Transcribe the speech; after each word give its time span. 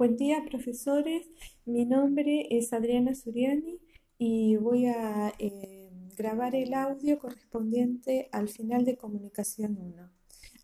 Buen 0.00 0.16
día, 0.16 0.46
profesores. 0.48 1.28
Mi 1.66 1.84
nombre 1.84 2.46
es 2.56 2.72
Adriana 2.72 3.14
Suriani 3.14 3.82
y 4.16 4.56
voy 4.56 4.86
a 4.86 5.34
eh, 5.38 5.90
grabar 6.16 6.54
el 6.54 6.72
audio 6.72 7.18
correspondiente 7.18 8.30
al 8.32 8.48
final 8.48 8.86
de 8.86 8.96
comunicación 8.96 9.76
1. 9.78 10.10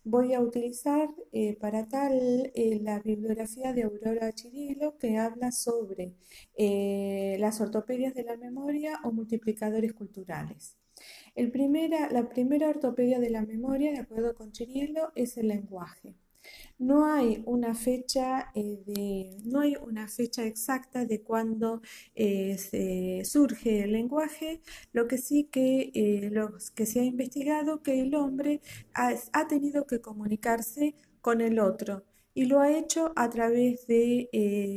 Voy 0.05 0.33
a 0.33 0.41
utilizar 0.41 1.09
eh, 1.31 1.55
para 1.55 1.87
tal 1.87 2.51
eh, 2.55 2.79
la 2.81 2.97
bibliografía 2.97 3.73
de 3.73 3.83
Aurora 3.83 4.33
Chirilo 4.33 4.97
que 4.97 5.19
habla 5.19 5.51
sobre 5.51 6.15
las 7.37 7.61
ortopedias 7.61 8.15
de 8.15 8.23
la 8.23 8.37
memoria 8.37 8.99
o 9.03 9.11
multiplicadores 9.11 9.93
culturales. 9.93 10.77
El 11.35 11.51
primera, 11.51 12.09
la 12.09 12.27
primera 12.27 12.69
ortopedia 12.69 13.19
de 13.19 13.29
la 13.29 13.43
memoria, 13.43 13.91
de 13.91 13.99
acuerdo 13.99 14.33
con 14.33 14.51
Chirilo, 14.51 15.11
es 15.13 15.37
el 15.37 15.49
lenguaje. 15.49 16.15
No 16.79 17.05
hay 17.11 17.41
una 17.45 17.73
fecha, 17.73 18.51
eh, 18.53 18.83
de, 18.85 19.37
no 19.45 19.61
hay 19.61 19.75
una 19.81 20.07
fecha 20.07 20.43
exacta 20.45 21.05
de 21.05 21.21
cuándo 21.23 21.81
eh, 22.15 23.23
surge 23.25 23.83
el 23.83 23.93
lenguaje, 23.93 24.61
lo 24.93 25.07
que 25.07 25.17
sí 25.17 25.45
que, 25.51 25.91
eh, 25.95 26.31
que 26.75 26.85
se 26.85 26.99
ha 26.99 27.03
investigado 27.03 27.81
que 27.81 28.01
el 28.01 28.13
hombre 28.15 28.61
ha, 28.93 29.13
ha 29.33 29.47
tenido 29.47 29.87
que 29.87 30.01
comunicarse 30.01 30.93
con 31.21 31.41
el 31.41 31.59
otro 31.59 32.03
y 32.35 32.45
lo 32.45 32.59
ha 32.61 32.71
hecho 32.71 33.11
a 33.15 33.29
través 33.29 33.87
de 33.87 34.29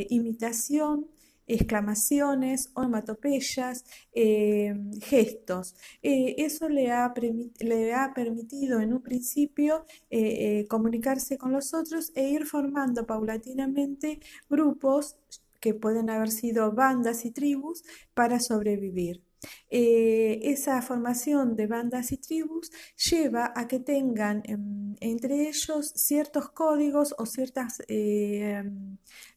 imitación, 0.09 1.07
exclamaciones, 1.55 2.71
onomatopeyas, 2.75 3.85
eh, 4.13 4.75
gestos. 5.01 5.75
Eh, 6.03 6.37
eso 6.39 6.69
le 6.69 6.91
ha, 6.93 7.13
le 7.61 7.95
ha, 7.95 8.13
permitido 8.15 8.81
en 8.81 8.93
un 8.93 9.03
principio 9.03 9.85
eh, 10.11 10.67
comunicarse 10.69 11.39
con 11.39 11.53
los 11.53 11.75
otros 11.75 12.13
e 12.15 12.29
ir 12.31 12.47
formando 12.47 13.07
paulatinamente 13.07 14.21
grupos 14.49 15.17
que 15.61 15.75
pueden 15.75 16.11
haber 16.11 16.31
sido 16.31 16.73
bandas 16.73 17.25
y 17.25 17.31
tribus 17.33 17.83
para 18.15 18.41
sobrevivir. 18.41 19.30
Eh, 19.71 20.41
esa 20.51 20.83
formación 20.83 21.57
de 21.57 21.67
bandas 21.67 22.13
y 22.13 22.17
tribus 22.19 22.71
lleva 23.11 23.53
a 23.55 23.69
que 23.69 23.79
tengan 23.79 24.43
em, 24.45 24.97
entre 25.01 25.49
ellos 25.49 25.93
ciertos 25.95 26.51
códigos 26.51 27.15
o 27.19 27.27
ciertas, 27.27 27.83
eh, 27.89 28.63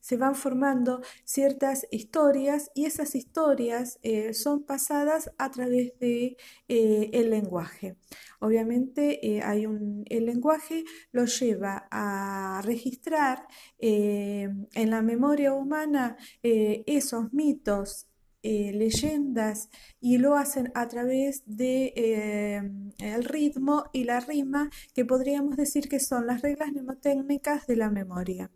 se 0.01 0.17
van 0.17 0.35
formando 0.35 1.01
ciertas 1.23 1.87
historias 1.91 2.71
y 2.75 2.85
esas 2.85 3.15
historias 3.15 3.99
eh, 4.03 4.33
son 4.33 4.63
pasadas 4.63 5.31
a 5.37 5.51
través 5.51 5.97
de 5.99 6.37
el 6.67 7.29
lenguaje. 7.29 7.95
Obviamente 8.39 9.41
hay 9.43 9.65
un, 9.65 10.03
el 10.09 10.25
lenguaje 10.25 10.83
lo 11.11 11.25
lleva 11.25 11.87
a 11.91 12.61
registrar 12.63 13.47
en 13.79 14.89
la 14.89 15.01
memoria 15.01 15.53
humana 15.53 16.17
esos 16.41 17.31
mitos 17.33 18.07
eh, 18.45 18.73
leyendas 18.73 19.69
y 20.01 20.17
lo 20.17 20.35
hacen 20.35 20.69
a 20.75 20.89
través 20.89 21.43
de 21.45 21.93
eh, 21.95 22.61
el 22.99 23.23
ritmo 23.23 23.85
y 23.93 24.03
la 24.03 24.19
rima 24.19 24.69
que 24.93 25.05
podríamos 25.05 25.55
decir 25.55 25.87
que 25.87 26.01
son 26.01 26.27
las 26.27 26.41
reglas 26.41 26.73
mnemotécnicas 26.73 27.65
de 27.67 27.77
la 27.77 27.89
memoria. 27.89 28.51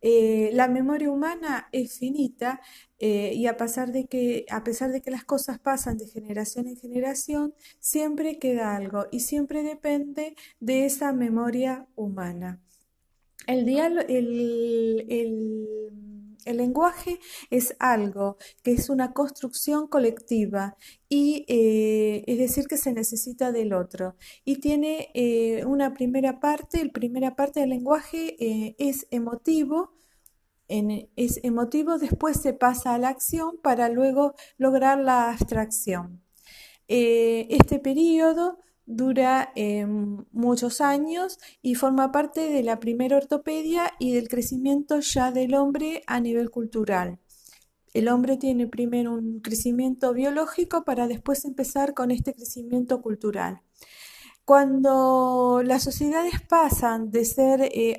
Eh, 0.00 0.50
la 0.54 0.68
memoria 0.68 1.10
humana 1.10 1.68
es 1.72 1.98
finita 1.98 2.62
y 3.00 3.46
a 3.46 3.56
pesar, 3.58 3.92
de 3.92 4.06
que, 4.06 4.46
a 4.50 4.64
pesar 4.64 4.92
de 4.92 5.02
que 5.02 5.10
las 5.10 5.24
cosas 5.24 5.58
pasan 5.58 5.98
de 5.98 6.06
generación 6.06 6.66
en 6.66 6.76
generación, 6.76 7.54
siempre 7.80 8.38
queda 8.38 8.76
algo 8.76 9.08
y 9.12 9.20
siempre 9.20 9.62
depende 9.62 10.36
de 10.58 10.86
esa 10.86 11.12
memoria 11.12 11.86
humana. 11.96 12.62
El, 13.46 13.68
el 13.68 15.38
el 16.48 16.56
lenguaje 16.56 17.18
es 17.50 17.76
algo 17.78 18.36
que 18.62 18.72
es 18.72 18.88
una 18.88 19.12
construcción 19.12 19.86
colectiva 19.86 20.76
y 21.08 21.44
eh, 21.48 22.24
es 22.26 22.38
decir 22.38 22.66
que 22.66 22.76
se 22.76 22.92
necesita 22.92 23.52
del 23.52 23.72
otro 23.72 24.16
y 24.44 24.60
tiene 24.60 25.10
eh, 25.14 25.64
una 25.66 25.94
primera 25.94 26.40
parte, 26.40 26.84
la 26.84 26.92
primera 26.92 27.36
parte 27.36 27.60
del 27.60 27.70
lenguaje 27.70 28.36
eh, 28.38 28.76
es 28.78 29.06
emotivo, 29.10 29.92
es 30.68 31.40
emotivo, 31.44 31.96
después 31.96 32.42
se 32.42 32.52
pasa 32.52 32.94
a 32.94 32.98
la 32.98 33.08
acción 33.08 33.58
para 33.62 33.88
luego 33.88 34.34
lograr 34.58 34.98
la 34.98 35.30
abstracción. 35.30 36.22
este 36.88 37.78
periodo 37.78 38.58
dura 38.88 39.52
em, 39.54 40.24
muchos 40.32 40.80
años 40.80 41.38
y 41.60 41.74
forma 41.74 42.10
parte 42.10 42.48
de 42.48 42.62
la 42.62 42.80
primera 42.80 43.18
ortopedia 43.18 43.92
y 43.98 44.14
del 44.14 44.28
crecimiento 44.28 45.00
ya 45.00 45.30
del 45.30 45.54
hombre 45.54 46.02
a 46.06 46.20
nivel 46.20 46.50
cultural. 46.50 47.18
El 47.92 48.08
hombre 48.08 48.38
tiene 48.38 48.66
primero 48.66 49.12
un 49.12 49.40
crecimiento 49.40 50.14
biológico 50.14 50.84
para 50.84 51.06
después 51.06 51.44
empezar 51.44 51.94
con 51.94 52.10
este 52.10 52.34
crecimiento 52.34 53.02
cultural. 53.02 53.60
Cuando 54.48 55.60
las 55.62 55.82
sociedades 55.82 56.40
pasan 56.40 57.10
de 57.10 57.26
ser 57.26 57.68
eh, 57.70 57.98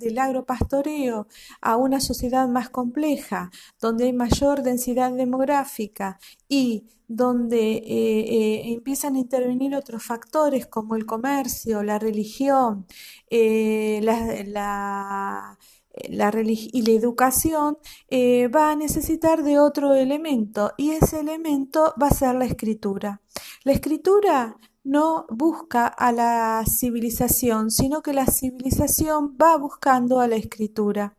del 0.00 0.18
agropastoreo 0.18 1.28
a 1.60 1.76
una 1.76 2.00
sociedad 2.00 2.48
más 2.48 2.70
compleja, 2.70 3.52
donde 3.80 4.06
hay 4.06 4.12
mayor 4.12 4.64
densidad 4.64 5.12
demográfica 5.12 6.18
y 6.48 6.86
donde 7.06 7.74
eh, 7.74 7.84
eh, 7.86 8.72
empiezan 8.72 9.14
a 9.14 9.20
intervenir 9.20 9.76
otros 9.76 10.02
factores 10.02 10.66
como 10.66 10.96
el 10.96 11.06
comercio, 11.06 11.84
la 11.84 12.00
religión, 12.00 12.88
la, 13.30 15.56
y 16.02 16.82
la 16.82 16.90
educación 16.90 17.78
va 18.12 18.72
a 18.72 18.76
necesitar 18.76 19.44
de 19.44 19.60
otro 19.60 19.94
elemento 19.94 20.72
y 20.76 20.90
ese 20.90 21.20
elemento 21.20 21.94
va 22.02 22.08
a 22.08 22.10
ser 22.10 22.34
la 22.34 22.44
escritura. 22.44 23.22
La 23.62 23.70
escritura 23.70 24.56
no 24.86 25.26
busca 25.28 25.88
a 25.88 26.12
la 26.12 26.64
civilización, 26.64 27.70
sino 27.72 28.02
que 28.02 28.12
la 28.12 28.26
civilización 28.26 29.36
va 29.40 29.56
buscando 29.56 30.20
a 30.20 30.28
la 30.28 30.36
escritura. 30.36 31.16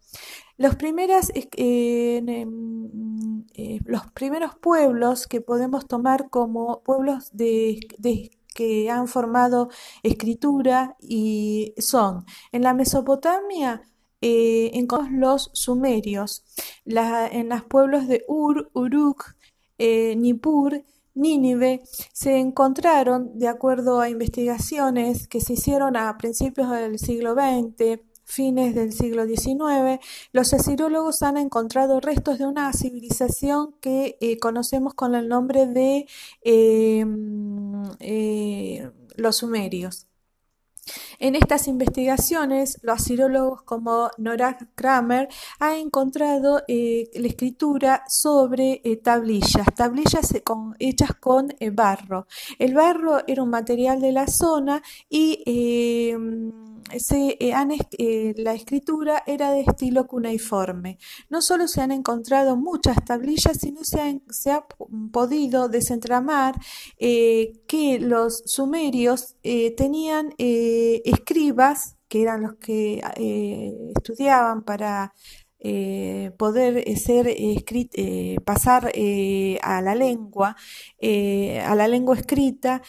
Los, 0.58 0.76
primeras, 0.78 1.32
eh, 1.36 2.24
em, 2.26 3.44
eh, 3.54 3.80
los 3.86 4.10
primeros 4.12 4.56
pueblos 4.56 5.28
que 5.28 5.42
podemos 5.42 5.86
tomar 5.86 6.30
como 6.30 6.82
pueblos 6.82 7.30
de, 7.34 7.80
que 8.56 8.90
han 8.90 9.08
formado 9.08 9.70
escritura 10.02 10.96
y 11.00 11.74
son 11.78 12.26
en 12.54 12.64
la 12.64 12.74
Mesopotamia 12.74 13.82
eh, 14.22 14.72
los 15.12 15.52
sumerios, 15.54 16.46
en 16.86 17.50
los 17.50 17.64
pueblos 17.66 18.08
de 18.08 18.24
Ur, 18.28 18.72
Uruk, 18.74 19.36
Nippur 19.78 20.84
Nínive 21.18 21.82
se 22.14 22.38
encontraron, 22.38 23.38
de 23.38 23.48
acuerdo 23.48 24.00
a 24.00 24.10
investigaciones 24.10 25.28
que 25.28 25.42
se 25.42 25.54
hicieron 25.54 25.98
a 25.98 26.18
principios 26.18 26.70
del 26.72 27.00
siglo 27.00 27.34
XX, 27.34 28.00
fines 28.28 28.76
del 28.76 28.92
siglo 28.92 29.26
XIX, 29.26 30.00
los 30.34 30.54
asirólogos 30.54 31.24
han 31.24 31.38
encontrado 31.38 32.02
restos 32.02 32.38
de 32.38 32.46
una 32.46 32.72
civilización 32.74 33.74
que 33.80 34.18
eh, 34.20 34.38
conocemos 34.38 34.94
con 34.94 35.16
el 35.16 35.30
nombre 35.30 35.66
de 35.66 36.08
eh, 36.44 37.06
eh, 38.00 38.92
los 39.16 39.38
sumerios. 39.38 40.08
En 41.20 41.36
estas 41.36 41.68
investigaciones, 41.68 42.78
los 42.84 43.02
asirólogos 43.02 43.64
como 43.64 44.12
Nora 44.20 44.56
Kramer 44.76 45.28
han 45.60 45.74
encontrado 45.74 46.62
eh, 46.68 47.10
la 47.16 47.28
escritura 47.28 48.04
sobre 48.08 48.82
eh, 48.84 48.98
tablillas, 48.98 49.66
tablillas 49.76 50.32
eh, 50.36 50.44
hechas 50.78 51.16
con 51.16 51.56
barro. 51.72 52.28
El 52.60 52.76
barro 52.76 53.22
era 53.26 53.42
un 53.42 53.50
material 53.50 54.00
de 54.00 54.12
la 54.12 54.28
zona 54.28 54.84
y 55.10 55.44
la 58.38 58.54
escritura 58.54 59.24
era 59.26 59.52
de 59.52 59.62
estilo 59.62 60.06
cuneiforme. 60.06 61.00
No 61.30 61.42
solo 61.42 61.68
se 61.68 61.82
han 61.82 61.92
encontrado 61.92 62.56
muchas 62.58 63.04
tablillas, 63.04 63.58
sino 63.60 63.84
se, 63.84 64.22
se 64.30 64.52
ha 64.52 64.66
podido 65.12 65.68
desentramar 65.68 66.56
que 66.98 68.00
los 68.00 68.44
sumerios 68.46 69.36
tenían 69.76 70.34
escribas, 71.10 71.98
que 72.08 72.22
eran 72.22 72.42
los 72.42 72.56
que 72.56 73.02
eh, 73.18 73.74
estudiaban 73.96 74.64
para 74.64 75.14
eh, 75.60 76.32
poder 76.38 76.78
eh, 76.78 76.96
ser 76.98 77.28
pasar 78.46 78.92
a 79.62 79.82
la 79.82 79.96
lengua, 79.96 80.56
a 81.02 81.76
la 81.76 81.88
lengua 81.88 82.16
escrita, 82.16 82.82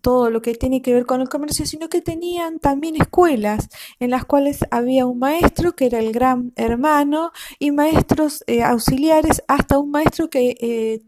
todo 0.00 0.30
lo 0.30 0.42
que 0.42 0.54
tiene 0.54 0.82
que 0.82 0.94
ver 0.94 1.06
con 1.06 1.20
el 1.20 1.28
comercio, 1.28 1.66
sino 1.66 1.88
que 1.88 2.00
tenían 2.00 2.58
también 2.58 2.96
escuelas 2.96 3.68
en 4.00 4.10
las 4.10 4.24
cuales 4.24 4.60
había 4.70 5.06
un 5.06 5.18
maestro 5.18 5.76
que 5.76 5.86
era 5.86 6.00
el 6.00 6.12
gran 6.12 6.52
hermano 6.56 7.30
y 7.58 7.70
maestros 7.70 8.42
auxiliares, 8.64 9.42
hasta 9.48 9.78
un 9.78 9.90
maestro 9.90 10.30
que 10.30 11.02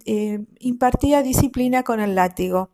impartía 0.61 1.23
disciplina 1.23 1.83
con 1.83 2.01
el 2.01 2.15
látigo. 2.15 2.71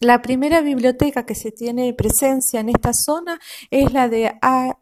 La 0.00 0.22
primera 0.22 0.60
biblioteca 0.60 1.24
que 1.26 1.34
se 1.34 1.52
tiene 1.52 1.92
presencia 1.94 2.60
en 2.60 2.68
esta 2.68 2.92
zona 2.92 3.40
es 3.70 3.92
la 3.92 4.08
de 4.08 4.32
a, 4.42 4.78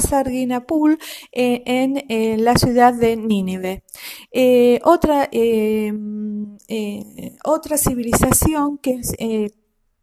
Sarginapul 0.00 0.98
eh, 1.32 1.62
en 1.66 2.44
la 2.44 2.56
ciudad 2.56 2.94
de 2.94 3.16
Nínive. 3.16 3.82
otra, 4.84 5.30
otra 7.44 7.78
civilización 7.78 8.78
que 8.78 9.00
es 9.00 9.14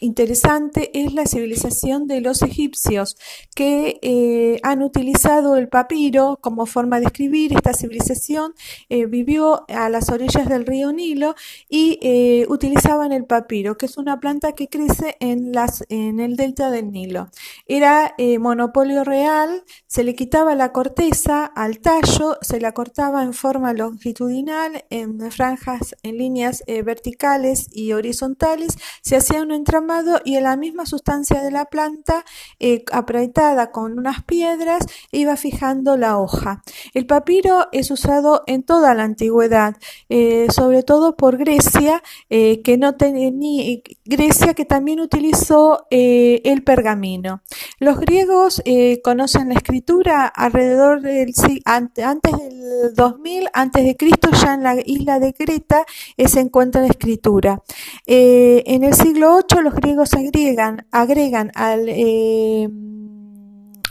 interesante 0.04 0.92
es 0.94 1.14
la 1.14 1.26
civilización 1.26 2.08
de 2.08 2.20
los 2.20 2.42
egipcios, 2.42 3.16
que 3.56 4.00
eh, 4.02 4.60
han 4.64 4.84
utilizado 4.84 5.56
el 5.56 5.70
papiro 5.70 6.40
como 6.42 6.66
forma 6.66 7.00
de 7.00 7.06
escribir. 7.06 7.54
Esta 7.54 7.74
civilización 7.74 8.54
eh, 8.90 9.06
vivió 9.06 9.66
a 9.70 9.90
las 9.90 10.10
orillas 10.10 10.48
del 10.50 10.66
río 10.66 10.92
Nilo 10.92 11.36
y 11.70 12.00
eh, 12.02 12.46
utilizaban 12.50 13.12
el 13.14 13.26
papiro, 13.26 13.78
que 13.78 13.86
es 13.86 13.98
una 13.98 14.20
planta 14.20 14.52
que 14.54 14.68
crece 14.68 15.16
en, 15.20 15.54
las, 15.54 15.86
en 15.90 16.20
el 16.20 16.36
delta 16.36 16.70
del 16.70 16.92
Nilo. 16.92 17.30
Era 17.66 18.16
monopolio 18.40 19.04
real, 19.04 19.64
se 19.88 20.04
le 20.04 20.16
quitaba 20.16 20.56
la 20.56 20.72
corteza 20.72 21.46
al 21.46 21.80
tallo, 21.80 22.38
se 22.42 22.60
la 22.60 22.74
cortaba 22.74 23.24
en 23.24 23.34
forma 23.34 23.74
longitudinal, 23.74 24.86
en 24.90 25.32
franjas, 25.32 25.96
en 26.04 26.18
líneas 26.18 26.64
verticales 26.84 27.68
y 27.72 27.94
horizontales, 27.94 28.78
se 29.02 29.16
hacía 29.16 29.42
un 29.42 29.52
entramado 29.52 29.93
y 30.26 30.38
en 30.38 30.44
la 30.44 30.58
misma 30.58 30.86
sustancia 30.86 31.42
de 31.42 31.52
la 31.52 31.66
planta, 31.66 32.26
eh, 32.60 32.84
apretada 32.92 33.72
con 33.72 33.98
unas 34.00 34.24
piedras, 34.24 34.86
iba 35.12 35.36
fijando 35.38 35.98
la 35.98 36.18
hoja. 36.18 36.64
El 36.94 37.06
papiro 37.06 37.68
es 37.72 37.92
usado 37.92 38.44
en 38.48 38.64
toda 38.64 38.94
la 38.96 39.04
antigüedad, 39.04 39.76
eh, 40.10 40.48
sobre 40.50 40.84
todo 40.84 41.16
por 41.16 41.38
Grecia, 41.38 42.02
eh, 42.30 42.62
que 42.62 42.78
no 42.78 42.96
tenía 42.96 43.80
Grecia 44.06 44.54
que 44.54 44.66
también 44.66 45.00
utilizó 45.00 45.86
el 45.90 46.64
pergamino. 46.64 47.42
Los 47.80 48.00
griegos 48.00 48.62
conocen 49.04 49.50
la 49.50 49.56
escritura 49.56 50.28
alrededor 50.28 51.02
del 51.02 51.34
antes, 51.66 52.06
del 52.22 52.94
2000 52.96 53.50
antes 53.54 53.86
de 53.86 53.96
Cristo 53.96 54.30
ya 54.32 54.54
en 54.56 54.64
la 54.64 54.76
isla 54.86 55.20
de 55.20 55.34
Creta 55.34 55.86
se 56.26 56.40
encuentra 56.40 56.82
la 56.82 56.88
escritura. 56.88 57.62
en 58.06 58.84
el 58.84 58.94
siglo 58.94 59.40
VIII 59.50 59.64
los 59.64 59.73
griegos 59.76 60.14
agregan, 60.14 60.86
agregan 60.92 61.52
al 61.56 61.86
eh, 61.88 62.70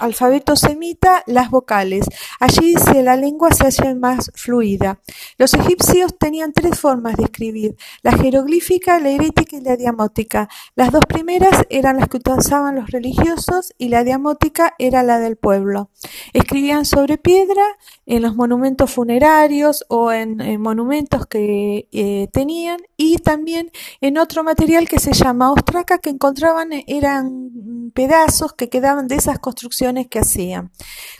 alfabeto 0.03 0.57
semita 0.57 1.23
las 1.27 1.51
vocales. 1.51 2.07
Allí 2.41 2.75
la 3.03 3.17
lengua 3.17 3.51
se 3.53 3.67
hace 3.67 3.95
más 3.95 4.31
fluida. 4.35 5.01
Los 5.39 5.55
egipcios 5.55 6.17
tenían 6.19 6.53
tres 6.53 6.79
formas 6.79 7.17
de 7.17 7.25
escribir, 7.25 7.77
la 8.03 8.13
jeroglífica, 8.13 8.99
la 8.99 9.11
herética 9.11 9.57
y 9.57 9.61
la 9.61 9.77
diamótica. 9.77 10.49
Las 10.75 10.91
dos 10.91 11.05
primeras 11.07 11.65
eran 11.71 11.97
las 11.99 12.09
que 12.09 12.19
utilizaban 12.19 12.77
los 12.77 12.91
religiosos 12.91 13.73
y 13.79 13.89
la 13.89 14.05
diamótica 14.05 14.75
era 14.79 15.03
la 15.03 15.19
del 15.19 15.37
pueblo. 15.37 15.91
Escribían 16.33 16.85
sobre 16.85 17.19
piedra 17.19 17.63
en 18.07 18.23
los 18.23 18.35
monumentos 18.35 18.91
funerarios 18.91 19.85
o 19.89 20.13
en, 20.13 20.61
monumentos 20.61 21.27
que 21.27 21.89
eh, 21.93 22.29
tenían 22.33 22.79
y 22.97 23.19
también 23.19 23.71
en 24.01 24.19
otro 24.19 24.45
material 24.45 24.89
que 24.89 24.99
se 24.99 25.13
llama 25.13 25.53
ostraca 25.53 25.99
que 25.99 26.11
encontraban 26.11 26.71
eran 26.87 27.91
pedazos 27.95 28.53
que 28.53 28.69
quedaban 28.69 29.09
de 29.09 29.17
esas 29.17 29.39
construcciones 29.39 29.92
que 30.09 30.21
hacían. 30.21 30.71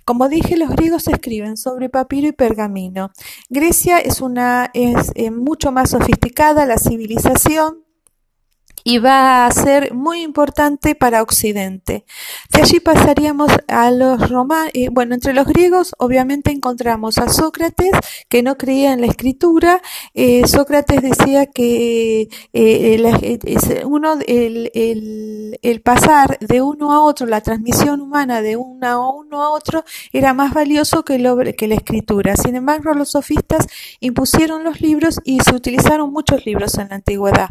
Como 0.05 0.29
dije, 0.29 0.57
los 0.57 0.71
griegos 0.71 1.09
escriben 1.09 1.57
sobre 1.57 1.89
papiro 1.89 2.29
y 2.29 2.33
pergamino. 2.33 3.11
Grecia 3.49 3.99
es 3.99 4.21
una 4.21 4.71
es 4.75 5.13
eh, 5.15 5.31
mucho 5.31 5.73
más 5.73 5.91
sofisticada 5.91 6.67
la 6.67 6.79
civilización 6.79 7.85
y 8.85 8.99
va 8.99 9.47
a 9.47 9.51
ser 9.51 9.95
muy 9.95 10.23
importante 10.23 10.95
para 10.95 11.23
Occidente. 11.23 12.05
De 12.53 12.63
allí 12.63 12.81
pasaríamos 12.81 13.51
a 13.69 13.91
los 13.91 14.29
romanos, 14.29 14.73
bueno, 14.91 15.15
entre 15.15 15.33
los 15.33 15.47
griegos 15.47 15.95
obviamente 15.99 16.51
encontramos 16.51 17.19
a 17.19 17.29
Sócrates, 17.29 17.93
que 18.29 18.43
no 18.43 18.57
creía 18.57 18.93
en 18.93 19.01
la 19.01 19.07
escritura. 19.07 19.81
Eh, 20.15 20.47
Sócrates 20.47 21.03
decía 21.03 21.47
que 21.47 22.29
eh, 22.53 22.95
el, 25.63 25.81
pasar 25.83 26.39
de 26.41 26.63
uno 26.63 26.93
a 26.93 27.01
otro, 27.01 27.27
la 27.27 27.41
transmisión 27.41 28.01
humana 28.01 28.43
de 28.43 28.57
uno 28.57 28.87
a 28.87 29.11
uno 29.11 29.43
a 29.43 29.51
otro, 29.51 29.85
era 30.13 30.35
más 30.35 30.53
valioso 30.55 31.05
que, 31.05 31.17
que 31.57 31.69
la 31.69 31.75
escritura. 31.75 32.37
Sin 32.37 32.57
embargo, 32.57 32.93
los 32.95 33.11
sofistas 33.11 33.67
impusieron 34.01 34.65
los 34.65 34.81
libros 34.81 35.21
y 35.25 35.41
se 35.41 35.55
utilizaron 35.55 36.13
muchos 36.13 36.45
libros 36.47 36.79
en 36.79 36.89
la 36.89 36.97
antigüedad. 36.97 37.51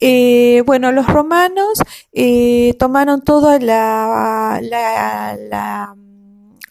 Eh, 0.00 0.59
bueno, 0.62 0.92
los 0.92 1.06
romanos 1.06 1.80
eh, 2.12 2.74
tomaron 2.78 3.22
toda 3.22 3.58
la, 3.58 4.60
la 4.62 5.94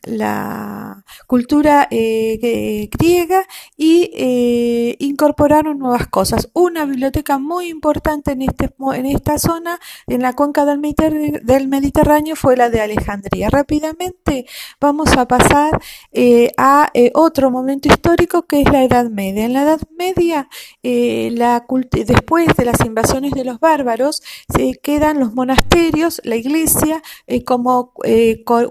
la 0.04 0.99
cultura 1.28 1.88
eh, 1.92 2.90
griega 2.92 3.46
y 3.78 4.12
eh, 4.14 4.96
incorporaron 5.00 5.80
nuevas 5.80 6.08
cosas. 6.08 6.50
Una 6.54 6.86
biblioteca 6.86 7.38
muy 7.38 7.70
importante 7.70 8.32
en, 8.32 8.42
este, 8.42 8.74
en 8.94 9.06
esta 9.06 9.38
zona, 9.38 9.80
en 10.08 10.22
la 10.22 10.34
cuenca 10.34 10.66
del, 10.66 11.68
Mediterráneo, 11.68 12.36
fue 12.36 12.58
la 12.58 12.70
de 12.70 12.82
Alejandría. 12.82 13.50
Rápidamente 13.50 14.46
vamos 14.80 15.16
a 15.18 15.28
pasar 15.28 15.80
eh, 16.12 16.52
a 16.58 16.92
otro 17.14 17.52
momento 17.52 17.88
histórico 17.88 18.44
que 18.48 18.62
es 18.62 18.72
la 18.72 18.84
Edad 18.84 19.10
Media. 19.10 19.46
En 19.46 19.54
la 19.54 19.64
Edad 19.64 19.82
Media, 19.98 20.50
la 20.84 21.66
después 21.92 22.48
de 22.56 22.66
las 22.66 22.80
invasiones 22.86 23.32
de 23.34 23.46
los 23.46 23.60
bárbaros, 23.60 24.22
se 24.54 24.74
quedan 24.82 25.20
los 25.20 25.34
monasterios, 25.34 26.22
la 26.24 26.36
iglesia, 26.36 27.02
como 27.46 27.94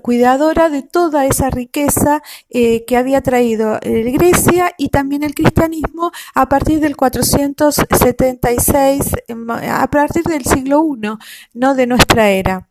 cuidadora 0.02 0.70
de 0.70 0.82
toda 0.82 1.26
esa 1.26 1.50
riqueza 1.50 2.22
eh, 2.50 2.84
que 2.84 2.96
había 2.96 3.20
traído 3.20 3.78
eh, 3.82 4.10
Grecia 4.12 4.72
y 4.78 4.88
también 4.88 5.22
el 5.22 5.34
cristianismo 5.34 6.10
a 6.34 6.48
partir 6.48 6.80
del 6.80 6.96
476, 6.96 9.12
a 9.70 9.90
partir 9.90 10.24
del 10.24 10.44
siglo 10.44 10.82
I, 10.84 11.08
no 11.54 11.74
de 11.74 11.86
nuestra 11.86 12.30
era. 12.30 12.67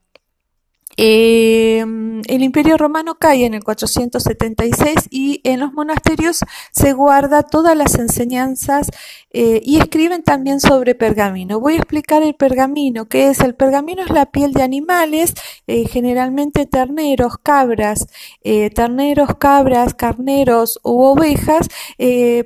Eh, 1.00 1.86
el 2.28 2.42
Imperio 2.42 2.76
Romano 2.76 3.16
cae 3.20 3.46
en 3.46 3.54
el 3.54 3.64
476 3.64 5.08
y 5.12 5.42
en 5.44 5.60
los 5.60 5.72
monasterios 5.72 6.40
se 6.72 6.94
guarda 6.94 7.44
todas 7.44 7.78
las 7.78 7.94
enseñanzas 7.96 8.90
eh, 9.32 9.62
y 9.64 9.78
escriben 9.78 10.24
también 10.24 10.60
sobre 10.60 10.96
pergamino. 10.96 11.60
Voy 11.60 11.76
a 11.76 11.78
explicar 11.78 12.24
el 12.24 12.34
pergamino, 12.34 13.06
que 13.06 13.30
es 13.30 13.42
el 13.42 13.54
pergamino 13.54 14.02
es 14.02 14.10
la 14.10 14.26
piel 14.26 14.54
de 14.54 14.64
animales, 14.64 15.36
eh, 15.68 15.88
generalmente 15.88 16.66
terneros, 16.66 17.38
cabras, 17.38 18.08
terneros, 18.42 19.36
cabras, 19.38 19.94
carneros 19.94 20.80
u 20.84 21.04
ovejas, 21.04 21.68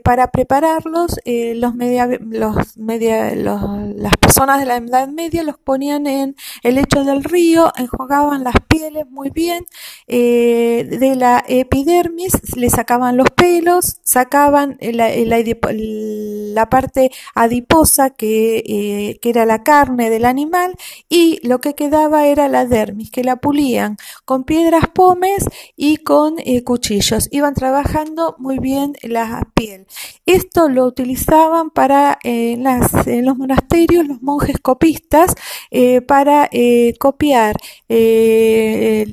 para 0.03 0.31
prepararlos 0.31 1.17
los 1.25 1.75
media, 1.75 2.09
los 2.19 2.77
media, 2.77 3.33
las 3.35 4.17
personas 4.17 4.59
de 4.59 4.65
la 4.65 4.77
Edad 4.77 5.07
Media 5.07 5.43
los 5.43 5.57
ponían 5.57 6.07
en 6.07 6.35
el 6.63 6.75
lecho 6.75 7.03
del 7.03 7.23
río, 7.23 7.71
enjuagaban 7.77 8.40
las 8.41 8.55
pieles 8.67 9.09
muy 9.09 9.29
bien, 9.29 9.65
eh, 10.07 10.87
de 10.89 11.15
la 11.15 11.43
epidermis 11.47 12.33
le 12.55 12.69
sacaban 12.69 13.17
los 13.17 13.29
pelos, 13.29 13.99
sacaban 14.03 14.77
la, 14.81 15.09
la, 15.15 16.69
parte 16.69 17.11
adiposa 17.35 18.09
que, 18.11 18.57
eh, 18.57 19.19
que, 19.21 19.29
era 19.29 19.45
la 19.45 19.63
carne 19.63 20.09
del 20.09 20.25
animal 20.25 20.75
y 21.09 21.39
lo 21.47 21.61
que 21.61 21.75
quedaba 21.75 22.27
era 22.27 22.47
la 22.47 22.65
dermis, 22.65 23.11
que 23.11 23.23
la 23.23 23.37
pulían 23.37 23.97
con 24.25 24.43
piedras 24.43 24.85
pomes 24.93 25.45
y 25.75 25.97
con 25.97 26.35
eh, 26.39 26.63
cuchillos. 26.63 27.27
Iban 27.31 27.53
trabajando 27.53 28.35
muy 28.39 28.59
bien 28.59 28.93
la 29.03 29.47
piel. 29.53 29.87
Esto 30.25 30.69
lo 30.69 30.85
utilizaban 30.85 31.69
para 31.69 32.19
las, 32.23 33.07
en 33.07 33.25
los 33.25 33.37
monasterios 33.37 34.07
los 34.07 34.21
monjes 34.21 34.57
copistas 34.59 35.35
para 36.07 36.49
copiar 36.99 37.55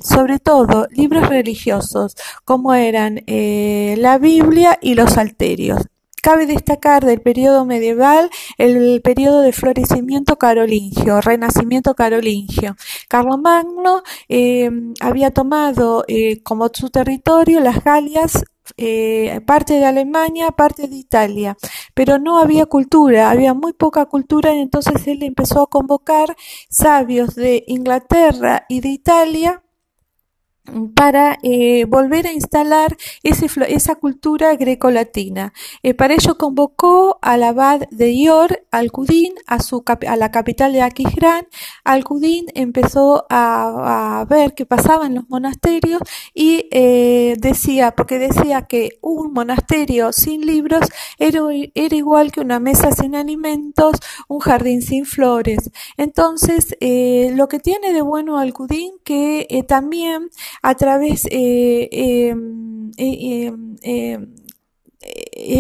sobre 0.03 0.39
todo 0.39 0.87
libros 0.91 1.29
religiosos 1.29 2.15
como 2.45 2.75
eran 2.75 3.23
eh, 3.27 3.95
la 3.99 4.19
Biblia 4.19 4.79
y 4.81 4.95
los 4.95 5.13
Salterios. 5.13 5.83
Cabe 6.21 6.47
destacar 6.47 7.05
del 7.05 7.21
periodo 7.21 7.65
medieval 7.65 8.29
el 8.59 9.01
periodo 9.03 9.41
de 9.41 9.53
florecimiento 9.53 10.37
carolingio, 10.37 11.21
renacimiento 11.21 11.95
carolingio. 11.95 12.75
Carlomagno 13.09 14.03
eh, 14.29 14.69
había 15.01 15.31
tomado 15.31 16.05
como 16.43 16.69
su 16.75 16.91
territorio 16.91 17.61
las 17.61 17.85
Galias 17.85 18.45
parte 19.47 19.75
de 19.75 19.85
Alemania, 19.85 20.51
parte 20.53 20.89
de 20.89 20.97
Italia, 20.97 21.57
pero 21.95 22.19
no 22.19 22.39
había 22.39 22.67
cultura, 22.67 23.31
había 23.31 23.55
muy 23.55 23.73
poca 23.73 24.07
cultura 24.07 24.55
y 24.55 24.61
entonces 24.61 25.07
él 25.07 25.23
empezó 25.23 25.63
a 25.63 25.67
convocar 25.69 26.37
sabios 26.71 27.35
de 27.35 27.65
Inglaterra 27.67 28.67
y 28.69 28.81
de 28.81 28.89
Italia 28.89 29.63
para 30.95 31.39
eh, 31.43 31.85
volver 31.87 32.27
a 32.27 32.33
instalar 32.33 32.97
ese, 33.23 33.47
esa 33.69 33.95
cultura 33.95 34.55
grecolatina. 34.57 35.53
Eh, 35.83 35.95
para 35.95 36.15
ello 36.15 36.37
convocó 36.39 37.19
al 37.23 37.43
abad 37.43 37.83
de 37.91 38.13
Ior, 38.13 38.63
Alcudín, 38.71 39.35
a, 39.47 39.61
su, 39.61 39.85
a 39.87 40.17
la 40.17 40.31
capital 40.31 40.73
de 40.73 40.83
Aquisgrán. 40.83 41.47
Alcudín 41.85 42.47
empezó 42.55 43.27
a, 43.31 44.21
a, 44.21 44.25
ver 44.25 44.55
qué 44.55 44.67
pasaba 44.67 45.07
en 45.07 45.15
los 45.15 45.29
monasterios 45.29 46.01
y 46.35 46.69
eh, 46.71 47.37
decía, 47.39 47.93
porque 47.93 48.19
decía 48.19 48.63
que 48.63 48.99
un 49.01 49.33
monasterio 49.33 50.13
sin 50.13 50.47
libros 50.47 50.81
era, 51.19 51.41
era, 51.75 51.97
igual 51.97 52.33
que 52.33 52.41
una 52.41 52.61
mesa 52.61 52.93
sin 52.93 53.15
alimentos, 53.15 53.97
un 54.29 54.41
jardín 54.41 54.83
sin 54.83 55.05
flores. 55.05 55.71
Entonces, 55.97 56.77
eh, 56.81 57.33
lo 57.35 57.49
que 57.49 57.59
tiene 57.59 57.93
de 57.93 58.03
bueno 58.03 58.39
Alcudín 58.39 58.93
que 59.05 59.47
eh, 59.51 59.63
también 59.63 60.31
a 60.63 60.75
través 60.75 61.27
eh, 61.31 61.89
em, 61.93 62.91
eh, 62.97 63.53
eh, 63.83 64.19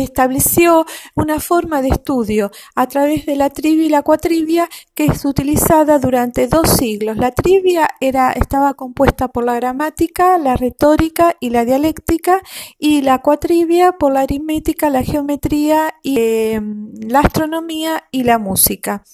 estableció 0.02 0.84
una 1.14 1.38
forma 1.38 1.80
de 1.80 1.88
estudio 1.88 2.50
a 2.74 2.88
través 2.88 3.24
de 3.24 3.36
la 3.36 3.50
trivia 3.50 3.86
y 3.86 3.88
la 3.88 4.02
cuatrivia 4.02 4.68
que 4.94 5.06
es 5.06 5.24
utilizada 5.24 5.98
durante 5.98 6.48
dos 6.48 6.68
siglos. 6.70 7.16
La 7.16 7.30
trivia 7.30 7.88
era, 8.00 8.32
estaba 8.32 8.74
compuesta 8.74 9.28
por 9.28 9.44
la 9.44 9.54
gramática, 9.54 10.38
la 10.38 10.56
retórica 10.56 11.36
y 11.40 11.50
la 11.50 11.64
dialéctica 11.64 12.42
y 12.78 13.02
la 13.02 13.20
cuatrivia 13.20 13.92
por 13.92 14.12
la 14.12 14.20
aritmética, 14.20 14.90
la 14.90 15.02
geometría 15.02 15.94
la 16.02 17.20
astronomía 17.20 18.04
y 18.10 18.24
la 18.24 18.38
música. 18.38 19.04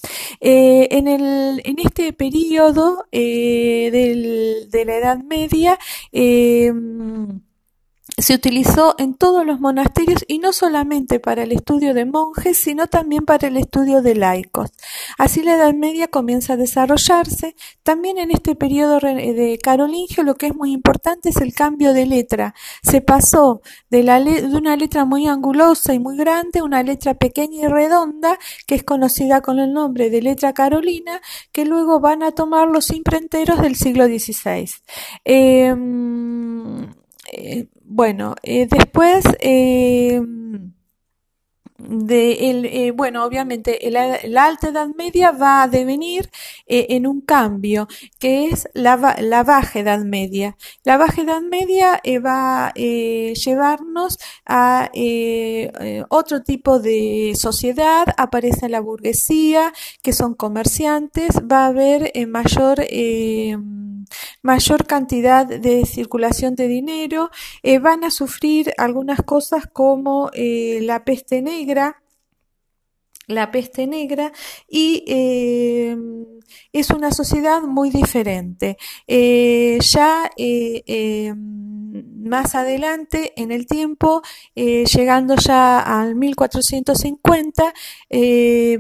Eh, 0.47 0.89
en, 0.91 1.09
el, 1.09 1.63
en 1.65 1.79
este 1.79 2.13
periodo 2.13 3.07
eh, 3.13 3.89
del, 3.91 4.69
de 4.71 4.85
la 4.85 4.97
Edad 4.99 5.19
Media, 5.25 5.79
se 8.17 8.35
utilizó 8.35 8.95
en 8.99 9.15
todos 9.15 9.45
los 9.45 9.59
monasterios 9.59 10.25
y 10.29 10.39
no 10.39 10.53
solamente 10.53 11.19
para 11.19 11.43
el 11.43 11.53
estudio 11.53 11.95
de 11.95 12.05
monjes, 12.05 12.57
sino 12.57 12.87
también 12.87 13.25
para 13.25 13.49
el 13.49 13.57
estudio 13.57 14.03
de 14.03 14.15
laicos. 14.15 14.71
Así 15.19 15.43
la 15.43 15.57
Edad 15.57 15.75
Media 15.75 16.07
comienza 16.07 16.53
a 16.53 16.57
desarrollarse. 16.57 17.57
También 17.83 18.19
en 18.19 18.31
este 18.31 18.55
periodo 18.55 19.01
de 19.01 19.59
carolingio 19.61 20.23
lo 20.23 20.37
que 20.37 20.47
es 20.47 20.55
muy 20.55 20.73
importante 20.73 21.31
es 21.31 21.37
el 21.39 21.55
cambio 21.55 21.93
de 21.93 22.07
letra. 22.07 22.55
Se 22.83 23.01
pasó 23.01 23.63
de, 23.91 24.03
una 24.55 24.77
letra 24.77 25.05
muy 25.05 25.27
angulosa 25.27 25.93
y 25.93 25.99
muy 25.99 26.17
grande 26.17 26.61
a 26.61 26.65
una 26.65 26.85
letra 26.85 27.15
pequeña 27.15 27.65
y 27.65 27.67
redonda, 27.67 28.39
que 28.67 28.77
es 28.77 28.85
conocida 28.85 29.41
con 29.41 29.59
el 29.59 29.73
nombre 29.73 30.11
de 30.11 30.23
letra 30.23 30.53
carolina, 30.53 31.21
que 31.51 31.65
luego 31.65 31.99
van 31.99 32.23
a 32.23 32.31
tomar 32.31 32.69
los 32.69 32.91
imprenteros 32.91 33.61
del 33.61 33.75
siglo 33.75 34.07
XVI. 34.07 34.71
Bueno, 37.95 38.35
eh, 38.43 38.67
después 38.67 39.25
eh, 39.39 40.21
de 41.89 42.51
el, 42.51 42.65
eh, 42.67 42.93
bueno, 42.93 43.25
obviamente 43.25 43.79
la 43.91 44.45
alta 44.45 44.69
edad 44.69 44.89
media 44.97 45.33
va 45.33 45.63
a 45.63 45.69
devenir 45.69 46.31
eh, 46.67 46.87
en 46.91 47.07
un 47.07 47.21
cambio 47.21 47.89
que 48.19 48.47
es 48.47 48.69
la, 48.75 49.17
la, 49.21 49.43
baja 49.43 49.81
edad 49.81 50.01
media. 50.05 50.57
La 50.85 50.97
baja 50.97 51.23
edad 51.23 51.41
media 51.43 52.01
eh, 52.05 52.19
va 52.19 52.69
a 52.69 52.73
llevarnos 52.75 54.19
a 54.47 54.91
otro 56.09 56.43
tipo 56.43 56.79
de 56.79 57.35
sociedad, 57.37 58.07
aparece 58.17 58.69
la 58.69 58.81
burguesía, 58.81 59.73
que 60.03 60.13
son 60.13 60.35
comerciantes, 60.35 61.41
va 61.51 61.65
a 61.65 61.69
haber 61.69 62.13
mayor 62.29 62.81
mayor 64.43 64.87
cantidad 64.87 65.47
de 65.47 65.85
circulación 65.87 66.55
de 66.55 66.69
dinero, 66.69 67.31
van 67.81 68.05
a 68.05 68.11
sufrir 68.11 68.73
algunas 68.79 69.23
cosas 69.23 69.65
como 69.73 70.31
la 70.35 71.05
peste 71.05 71.43
negra, 71.43 72.03
la 73.27 73.51
peste 73.51 73.87
negra 73.87 74.33
y 74.69 75.05
eh, 75.07 75.97
es 76.73 76.91
una 76.91 77.11
sociedad 77.13 77.63
muy 77.63 77.91
diferente. 77.91 78.77
Eh, 79.07 79.79
ya 79.81 80.31
eh, 80.37 81.35
más 81.37 82.55
adelante 82.55 83.33
en 83.37 83.53
el 83.53 83.67
tiempo, 83.67 84.23
llegando 84.55 85.37
ya 85.37 85.79
al 85.79 86.17
1450, 86.17 87.73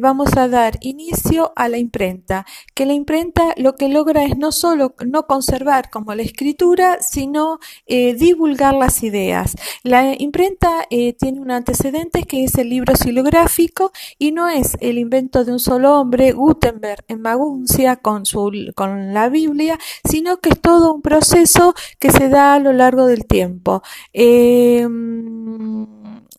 vamos 0.00 0.36
a 0.36 0.48
dar 0.48 0.78
inicio 0.80 1.52
a 1.54 1.68
la 1.68 1.78
imprenta, 1.78 2.46
que 2.74 2.86
la 2.86 2.94
imprenta 2.94 3.54
lo 3.56 3.76
que 3.76 3.88
logra 3.88 4.24
es 4.24 4.36
no 4.36 4.50
solo 4.50 4.94
no 5.06 5.26
conservar 5.26 5.90
como 5.90 6.14
la 6.14 6.22
escritura, 6.22 6.98
sino 7.02 7.60
divulgar 7.86 8.74
las 8.74 9.02
ideas. 9.04 9.54
La 9.84 10.16
imprenta 10.18 10.86
tiene 10.88 11.38
un 11.38 11.52
antecedente 11.52 12.24
que 12.24 12.44
es 12.44 12.56
el 12.56 12.70
libro 12.70 12.96
silográfico 12.96 13.92
y 14.18 14.32
no 14.34 14.48
es 14.48 14.76
el 14.80 14.98
invento 14.98 15.44
de 15.44 15.52
un 15.52 15.60
solo 15.60 15.98
hombre, 15.98 16.32
Gutenberg, 16.32 17.04
en 17.08 17.22
Maguncia 17.22 17.96
con, 17.96 18.26
su, 18.26 18.52
con 18.74 19.14
la 19.14 19.28
Biblia, 19.28 19.78
sino 20.04 20.38
que 20.38 20.50
es 20.50 20.60
todo 20.60 20.92
un 20.92 21.02
proceso 21.02 21.74
que 21.98 22.10
se 22.10 22.28
da 22.28 22.54
a 22.54 22.58
lo 22.58 22.72
largo 22.72 23.06
del 23.06 23.24
tiempo. 23.26 23.82
Eh, 24.12 24.86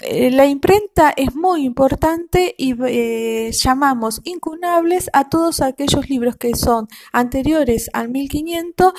la 0.02 0.46
imprenta 0.46 1.14
es 1.16 1.36
muy 1.36 1.64
importante 1.64 2.54
y 2.58 2.76
eh, 2.86 3.52
llamamos 3.54 4.22
incunables 4.26 5.10
a 5.14 5.30
todos 5.30 5.62
aquellos 5.62 6.10
libros 6.10 6.36
que 6.36 6.56
son 6.56 6.88
anteriores 7.14 7.90
al 7.94 8.10
1500 8.10 8.94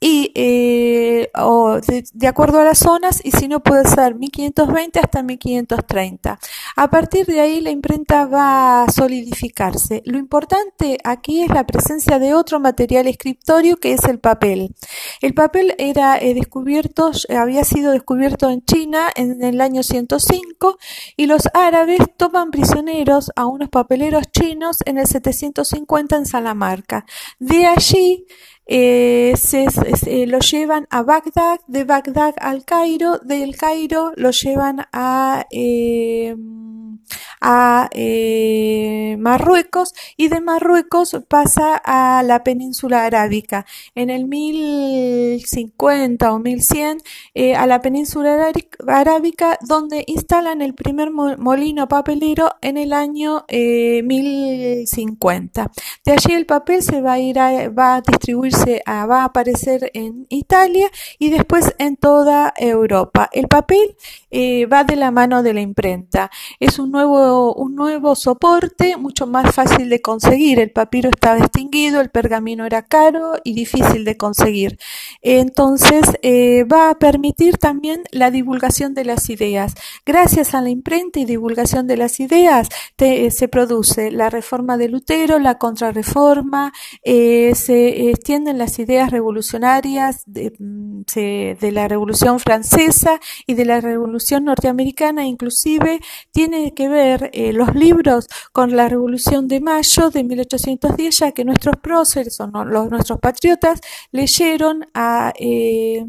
y 0.00 0.32
eh, 0.34 1.30
o 1.36 1.80
de, 1.80 2.04
de, 2.12 2.26
acuerdo 2.26 2.60
a 2.60 2.64
las 2.64 2.78
zonas 2.78 3.20
y 3.22 3.30
si 3.30 3.46
no 3.46 3.60
puede 3.60 3.88
ser 3.88 4.16
1520 4.16 4.98
hasta 4.98 5.22
1530. 5.22 6.38
A 6.76 6.90
partir 6.90 7.26
de 7.26 7.40
ahí 7.40 7.60
la 7.60 7.70
imprenta 7.70 8.26
va 8.26 8.84
a 8.84 8.90
solidificarse. 8.90 10.02
Lo 10.06 10.18
importante 10.18 10.98
aquí 11.04 11.42
es 11.42 11.50
la 11.50 11.66
presencia 11.66 12.18
de 12.18 12.34
otro 12.34 12.58
material 12.58 13.06
escritorio 13.06 13.76
que 13.76 13.92
es 13.92 14.04
el 14.04 14.18
papel. 14.18 14.74
El 15.20 15.34
papel 15.34 15.74
era 15.78 16.18
descubierto, 16.18 17.12
había 17.28 17.64
sido 17.64 17.92
descubierto 17.92 18.50
en 18.50 18.64
China 18.64 19.08
en 19.14 19.42
el 19.44 19.60
año 19.60 19.82
105 19.82 20.31
y 21.16 21.26
los 21.26 21.48
árabes 21.54 22.00
toman 22.16 22.50
prisioneros 22.50 23.30
a 23.36 23.46
unos 23.46 23.68
papeleros 23.68 24.30
chinos 24.30 24.78
en 24.84 24.98
el 24.98 25.06
750 25.06 26.16
en 26.16 26.26
Salamarca. 26.26 27.04
De 27.38 27.66
allí 27.66 28.26
eh, 28.66 29.34
se, 29.36 29.70
se, 29.70 30.26
lo 30.26 30.38
llevan 30.38 30.86
a 30.90 31.02
Bagdad, 31.02 31.60
de 31.66 31.84
Bagdad 31.84 32.34
al 32.38 32.64
Cairo, 32.64 33.18
del 33.18 33.56
Cairo 33.56 34.12
lo 34.16 34.30
llevan 34.30 34.86
a... 34.92 35.46
Eh, 35.50 36.36
a 37.40 37.88
eh, 37.92 39.16
Marruecos 39.18 39.94
y 40.16 40.28
de 40.28 40.40
Marruecos 40.40 41.16
pasa 41.28 41.76
a 41.76 42.22
la 42.22 42.44
península 42.44 43.04
arábica. 43.04 43.66
En 43.94 44.10
el 44.10 44.26
1050 44.26 46.32
o 46.32 46.38
1100 46.38 46.98
eh, 47.34 47.54
a 47.54 47.66
la 47.66 47.80
península 47.80 48.52
arábica 48.86 49.58
donde 49.60 50.04
instalan 50.06 50.62
el 50.62 50.74
primer 50.74 51.10
molino 51.10 51.88
papelero 51.88 52.50
en 52.60 52.76
el 52.76 52.92
año 52.92 53.44
eh, 53.48 54.02
1050. 54.02 55.70
De 56.04 56.12
allí 56.12 56.32
el 56.32 56.46
papel 56.46 56.82
se 56.82 57.00
va 57.00 57.14
a 57.14 57.18
ir 57.18 57.38
a, 57.38 57.68
va 57.70 57.96
a 57.96 58.00
distribuirse, 58.00 58.82
a, 58.86 59.06
va 59.06 59.22
a 59.22 59.24
aparecer 59.24 59.90
en 59.94 60.26
Italia 60.28 60.90
y 61.18 61.30
después 61.30 61.74
en 61.78 61.96
toda 61.96 62.52
Europa. 62.56 63.28
El 63.32 63.48
papel 63.48 63.96
eh, 64.30 64.66
va 64.66 64.84
de 64.84 64.96
la 64.96 65.10
mano 65.10 65.42
de 65.42 65.54
la 65.54 65.60
imprenta. 65.60 66.30
Es 66.60 66.78
un 66.82 66.90
nuevo, 66.90 67.54
un 67.54 67.74
nuevo 67.74 68.14
soporte, 68.14 68.96
mucho 68.96 69.26
más 69.26 69.54
fácil 69.54 69.88
de 69.88 70.00
conseguir. 70.00 70.60
El 70.60 70.70
papiro 70.70 71.10
estaba 71.10 71.38
extinguido, 71.38 72.00
el 72.00 72.10
pergamino 72.10 72.66
era 72.66 72.82
caro 72.82 73.34
y 73.44 73.54
difícil 73.54 74.04
de 74.04 74.16
conseguir. 74.16 74.78
Entonces, 75.22 76.02
eh, 76.22 76.64
va 76.64 76.90
a 76.90 76.98
permitir 76.98 77.58
también 77.58 78.02
la 78.10 78.30
divulgación 78.30 78.94
de 78.94 79.04
las 79.04 79.30
ideas. 79.30 79.74
Gracias 80.04 80.54
a 80.54 80.60
la 80.60 80.70
imprenta 80.70 81.20
y 81.20 81.24
divulgación 81.24 81.86
de 81.86 81.96
las 81.96 82.20
ideas, 82.20 82.68
eh, 82.98 83.30
se 83.30 83.48
produce 83.48 84.10
la 84.10 84.30
reforma 84.30 84.76
de 84.76 84.88
Lutero, 84.88 85.38
la 85.38 85.58
contrarreforma, 85.58 86.72
eh, 87.04 87.54
se 87.54 88.10
extienden 88.10 88.58
las 88.58 88.78
ideas 88.78 89.10
revolucionarias 89.10 90.22
de, 90.26 90.52
mm, 90.58 91.02
de 91.14 91.70
la 91.72 91.88
Revolución 91.88 92.38
Francesa 92.38 93.20
y 93.46 93.54
de 93.54 93.64
la 93.64 93.80
Revolución 93.80 94.44
norteamericana 94.44 95.26
inclusive 95.26 96.00
tiene 96.30 96.71
que 96.74 96.88
ver 96.88 97.30
eh, 97.32 97.52
los 97.52 97.74
libros 97.74 98.28
con 98.52 98.76
la 98.76 98.88
Revolución 98.88 99.48
de 99.48 99.60
Mayo 99.60 100.10
de 100.10 100.24
1810, 100.24 101.18
ya 101.18 101.32
que 101.32 101.44
nuestros 101.44 101.76
próceres 101.76 102.40
o 102.40 102.46
no, 102.46 102.64
los, 102.64 102.90
nuestros 102.90 103.18
patriotas 103.18 103.80
leyeron 104.10 104.86
a, 104.94 105.32
eh, 105.38 106.04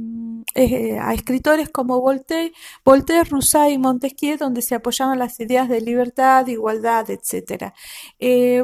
eh, 0.55 0.98
a 1.00 1.13
escritores 1.13 1.70
como 1.70 2.01
Voltaire, 2.01 2.53
Voltaire, 2.84 3.29
Rousseau 3.29 3.70
y 3.70 3.77
Montesquieu, 3.77 4.38
donde 4.38 4.62
se 4.62 4.75
apoyaban 4.75 5.20
las 5.20 5.39
ideas 5.39 5.70
de 5.70 5.82
libertad, 5.82 6.48
igualdad, 6.48 7.10
etc. 7.10 7.74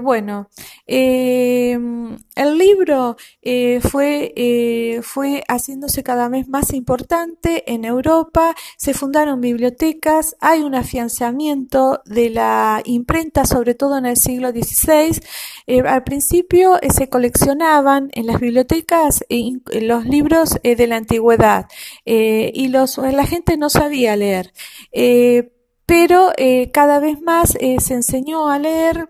Bueno, 0.02 0.50
el 0.86 2.58
libro 2.58 3.18
fue, 3.82 5.02
fue 5.04 5.44
haciéndose 5.48 6.04
cada 6.04 6.30
vez 6.30 6.48
más 6.48 6.74
importante 6.74 7.72
en 7.72 7.86
Europa, 7.86 8.56
se 8.78 8.94
fundaron 8.94 9.42
bibliotecas, 9.42 10.36
hay 10.40 10.62
un 10.62 10.76
afianzamiento 10.76 11.89
de 12.06 12.30
la 12.30 12.82
imprenta, 12.86 13.46
sobre 13.46 13.76
todo 13.76 13.98
en 13.98 14.06
el 14.06 14.18
siglo 14.18 14.52
XVI. 14.52 15.22
al 15.86 16.04
principio 16.04 16.80
se 16.90 17.10
coleccionaban 17.10 18.10
en 18.14 18.28
las 18.28 18.40
bibliotecas 18.40 19.24
los 19.82 20.06
libros 20.06 20.58
de 20.64 20.88
la 20.88 20.98
antigüedad 20.98 21.68
eh, 22.06 22.52
y 22.54 22.68
los, 22.70 22.98
la 22.98 23.26
gente 23.26 23.58
no 23.58 23.70
sabía 23.70 24.16
leer. 24.16 24.54
Eh, 24.92 25.52
pero 25.86 26.32
eh, 26.38 26.70
cada 26.72 27.00
vez 27.00 27.20
más 27.22 27.52
se 27.52 27.94
enseñó 27.94 28.50
a 28.50 28.60
leer 28.60 29.10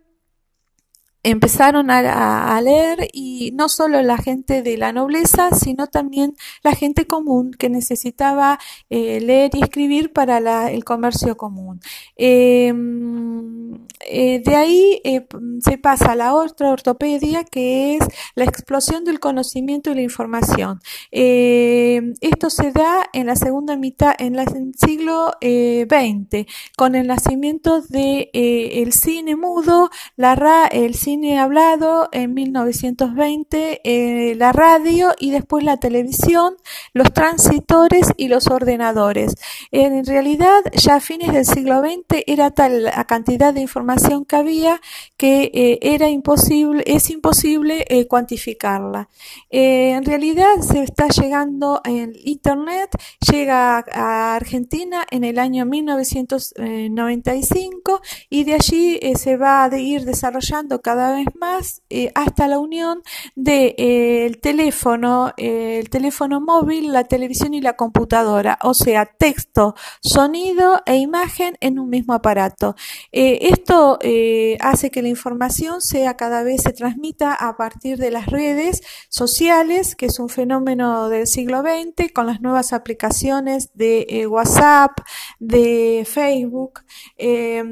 empezaron 1.24 1.92
a, 1.92 2.60
leer 2.62 3.08
y 3.14 3.52
no 3.54 3.70
solo 3.70 4.02
la 4.02 4.18
gente 4.18 4.62
de 4.62 4.78
la 4.78 4.92
nobleza, 4.92 5.50
sino 5.52 5.88
también 5.88 6.36
la 6.64 6.74
gente 6.74 7.06
común 7.08 7.52
que 7.58 7.70
necesitaba 7.70 8.60
leer 8.90 9.52
y 9.54 9.64
escribir 9.64 10.12
para 10.14 10.72
el 10.72 10.84
comercio 10.84 11.38
común. 11.38 11.80
Em, 12.16 13.74
eh, 14.06 14.42
de 14.44 14.56
ahí 14.56 15.02
eh, 15.04 15.26
se 15.62 15.78
pasa 15.78 16.14
a 16.14 16.16
la 16.16 16.34
otra 16.34 16.72
ortopedia 16.72 17.44
que 17.44 17.98
es 17.98 18.08
la 18.36 18.46
explosión 18.46 19.04
del 19.04 19.20
conocimiento 19.20 19.92
y 19.92 19.96
la 19.96 20.02
información. 20.02 20.80
Eh, 21.12 22.14
esto 22.22 22.50
se 22.50 22.72
da 22.72 23.10
en 23.14 23.28
la 23.28 23.36
segunda 23.36 23.76
mitad, 23.76 24.14
en, 24.18 24.36
el 24.40 24.48
siglo 24.76 25.32
XX, 25.42 26.46
con 26.78 26.96
el 26.96 27.08
nacimiento 27.08 27.82
del 27.82 28.30
de, 28.34 28.82
el 28.82 28.94
cine 28.94 29.36
mudo, 29.36 29.90
la 30.16 30.34
el 30.72 30.96
cine 30.96 31.09
hablado 31.38 32.10
en 32.12 32.34
1920, 32.34 34.36
la 34.36 34.51
radio 34.51 35.13
y 35.20 35.32
después 35.32 35.63
la 35.63 35.78
televisión, 35.78 36.56
los 36.94 37.13
transitores 37.13 38.08
y 38.18 38.28
los 38.28 38.48
ordenadores. 38.48 39.36
En 39.72 40.06
realidad, 40.06 40.63
ya 40.74 40.96
a 40.96 41.00
fines 41.00 41.32
del 41.32 41.46
siglo 41.46 41.82
XX 41.82 42.24
era 42.28 42.51
tal 42.51 42.84
la 42.84 43.06
cantidad 43.06 43.54
de 43.54 43.62
información 43.62 44.25
que 44.25 44.36
había 44.36 44.82
que 45.18 45.51
eh, 45.54 45.80
era 45.82 46.10
imposible, 46.10 46.84
es 46.86 47.10
imposible 47.10 47.86
eh, 47.89 48.06
cuantificarla. 48.08 49.08
Eh, 49.50 49.92
en 49.92 50.04
realidad 50.04 50.60
se 50.62 50.84
está 50.84 51.08
llegando 51.08 51.80
en 51.86 52.12
Internet, 52.24 52.89
llega 53.32 53.86
a 53.94 54.36
Argentina 54.36 55.06
en 55.10 55.24
el 55.24 55.39
año 55.39 55.66
1995 55.66 58.01
y 58.30 58.44
de 58.44 58.54
allí 58.54 59.00
se 59.16 59.38
va 59.38 59.63
a 59.63 59.75
ir 59.78 60.04
desarrollando 60.06 60.82
cada 60.82 60.99
vez 61.13 61.27
más 61.39 61.82
hasta 62.13 62.48
la 62.48 62.60
unión 62.60 63.01
del 63.36 63.75
de, 63.75 64.39
teléfono, 64.41 65.34
el 65.38 65.89
teléfono 65.89 66.41
móvil, 66.41 66.91
la 66.94 67.06
televisión 67.06 67.53
y 67.53 67.62
la 67.62 67.74
computadora, 67.74 68.60
o 68.63 68.74
sea, 68.74 69.06
texto, 69.06 69.75
sonido 70.01 70.82
e 70.86 70.98
imagen 70.98 71.58
en 71.62 71.79
un 71.79 71.89
mismo 71.89 72.13
aparato. 72.13 72.75
esto 73.12 73.98
eh, 74.01 74.58
hace 74.62 74.91
que 74.91 75.01
la 75.01 75.10
información 75.10 75.82
sea 75.82 76.18
cada 76.18 76.44
vez 76.44 76.63
se 76.63 76.74
transmita 76.74 77.34
a 77.34 77.56
partir 77.58 77.98
de 77.98 78.12
las 78.12 78.25
redes 78.27 78.82
sociales, 79.10 79.96
que 79.96 80.08
es 80.08 80.20
un 80.20 80.29
fenómeno 80.29 81.10
del 81.10 81.27
siglo 81.27 81.62
XX, 81.62 82.12
con 82.13 82.27
las 82.27 82.41
nuevas 82.41 82.74
aplicaciones 82.74 83.70
de 83.74 84.06
eh, 84.10 84.27
WhatsApp, 84.27 85.00
de 85.39 86.08
Facebook 86.10 86.82
eh, 87.18 87.63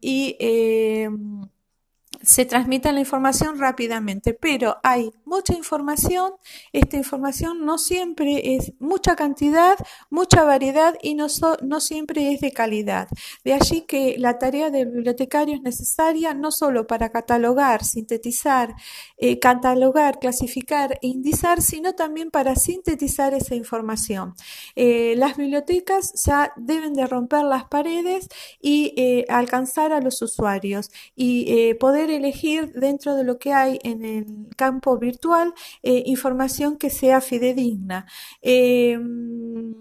y 0.00 0.36
se 2.22 2.44
transmite 2.44 2.92
la 2.92 3.00
información 3.00 3.58
rápidamente, 3.58 4.34
pero 4.34 4.76
hay 4.82 5.12
mucha 5.24 5.54
información, 5.54 6.32
esta 6.72 6.96
información 6.96 7.64
no 7.64 7.78
siempre 7.78 8.56
es 8.56 8.72
mucha 8.78 9.16
cantidad, 9.16 9.76
mucha 10.10 10.44
variedad 10.44 10.96
y 11.02 11.14
no, 11.14 11.26
no 11.62 11.80
siempre 11.80 12.32
es 12.32 12.40
de 12.40 12.52
calidad. 12.52 13.08
De 13.44 13.52
allí 13.52 13.82
que 13.82 14.16
la 14.18 14.38
tarea 14.38 14.70
del 14.70 14.90
bibliotecario 14.90 15.54
es 15.54 15.62
necesaria 15.62 16.34
no 16.34 16.50
solo 16.50 16.86
para 16.86 17.10
catalogar, 17.10 17.84
sintetizar, 17.84 18.74
eh, 19.18 19.38
catalogar, 19.38 20.18
clasificar 20.18 20.98
e 21.02 21.08
indizar, 21.08 21.62
sino 21.62 21.94
también 21.94 22.30
para 22.30 22.56
sintetizar 22.56 23.34
esa 23.34 23.54
información. 23.54 24.34
Eh, 24.74 25.14
las 25.16 25.36
bibliotecas 25.36 26.12
ya 26.24 26.52
deben 26.56 26.94
de 26.94 27.06
romper 27.06 27.44
las 27.44 27.64
paredes 27.64 28.28
y 28.60 28.94
eh, 28.96 29.24
alcanzar 29.28 29.92
a 29.92 30.00
los 30.00 30.22
usuarios 30.22 30.90
y 31.14 31.74
poder 31.74 32.10
elegir 32.16 32.72
dentro 32.72 33.14
de 33.14 33.24
lo 33.24 33.38
que 33.38 33.52
hay 33.52 33.78
en 33.82 34.04
el 34.04 34.26
campo 34.56 34.98
virtual 34.98 35.52
eh, 35.82 36.02
información 36.06 36.76
que 36.76 36.90
sea 36.90 37.20
fidedigna. 37.20 38.06
Em, 38.42 39.74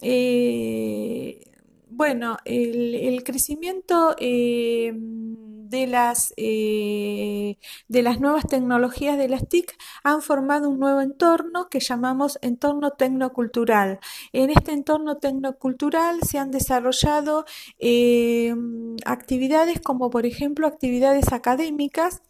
eh, 0.00 1.40
bueno, 1.88 2.36
el, 2.44 3.22
crecimiento 3.24 4.16
em, 4.18 5.61
de 5.72 5.86
las, 5.88 6.32
eh, 6.36 7.56
de 7.88 8.02
las 8.02 8.20
nuevas 8.20 8.46
tecnologías 8.46 9.18
de 9.18 9.28
las 9.28 9.48
TIC 9.48 9.74
han 10.04 10.22
formado 10.22 10.68
un 10.68 10.78
nuevo 10.78 11.00
entorno 11.00 11.68
que 11.68 11.80
llamamos 11.80 12.38
entorno 12.42 12.92
tecnocultural. 12.92 13.98
En 14.32 14.50
este 14.50 14.72
entorno 14.72 15.16
tecnocultural 15.16 16.20
se 16.22 16.38
han 16.38 16.50
desarrollado 16.52 17.46
em, 17.78 18.96
actividades 19.06 19.80
como 19.80 20.10
por 20.10 20.26
ejemplo 20.26 20.66
actividades 20.66 21.32
académicas 21.32 22.22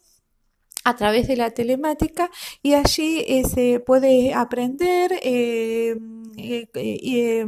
a 0.85 0.95
través 0.95 1.27
de 1.27 1.35
la 1.35 1.51
telemática 1.51 2.29
y 2.61 2.73
allí 2.73 3.23
eh, 3.27 3.43
se 3.43 3.79
puede 3.79 4.33
aprender 4.33 5.11
eh, 5.21 5.97
eh, 6.37 7.45